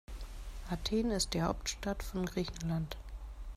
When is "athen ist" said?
0.71-1.35